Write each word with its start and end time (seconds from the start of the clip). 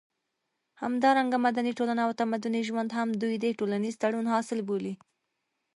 همدارنګه 0.81 1.37
مدني 1.45 1.71
ټولنه 1.79 2.01
او 2.07 2.11
تمدني 2.21 2.61
ژوند 2.67 2.89
هم 2.97 3.09
دوی 3.21 3.35
د 3.39 3.45
ټولنيز 3.59 3.95
تړون 4.03 4.25
حاصل 4.33 4.59
بولي 4.67 4.93